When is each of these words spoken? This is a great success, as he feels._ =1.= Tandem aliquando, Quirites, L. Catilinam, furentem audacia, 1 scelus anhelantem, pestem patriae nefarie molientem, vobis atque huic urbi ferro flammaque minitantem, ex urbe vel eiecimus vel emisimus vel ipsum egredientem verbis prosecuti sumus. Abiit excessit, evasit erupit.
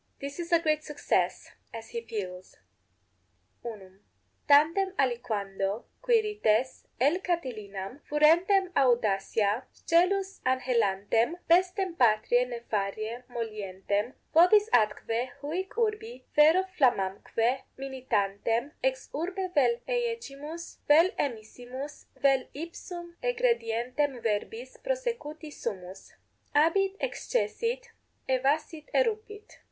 This 0.19 0.39
is 0.39 0.51
a 0.51 0.57
great 0.57 0.83
success, 0.83 1.51
as 1.71 1.89
he 1.89 2.01
feels._ 2.01 2.55
=1.= 3.63 3.99
Tandem 4.47 4.93
aliquando, 4.97 5.83
Quirites, 6.01 6.87
L. 6.99 7.19
Catilinam, 7.19 7.99
furentem 8.09 8.71
audacia, 8.73 9.65
1 9.67 9.67
scelus 9.73 10.39
anhelantem, 10.43 11.35
pestem 11.47 11.93
patriae 11.95 12.47
nefarie 12.47 13.25
molientem, 13.29 14.13
vobis 14.33 14.67
atque 14.73 15.29
huic 15.43 15.69
urbi 15.77 16.23
ferro 16.35 16.63
flammaque 16.79 17.59
minitantem, 17.77 18.71
ex 18.81 19.07
urbe 19.13 19.53
vel 19.53 19.77
eiecimus 19.87 20.79
vel 20.87 21.11
emisimus 21.19 22.07
vel 22.19 22.45
ipsum 22.55 23.13
egredientem 23.21 24.19
verbis 24.23 24.77
prosecuti 24.83 25.51
sumus. 25.53 26.13
Abiit 26.55 26.95
excessit, 26.99 27.91
evasit 28.27 28.89
erupit. 28.95 29.59